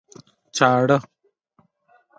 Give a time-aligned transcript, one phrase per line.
[0.55, 0.97] چاړه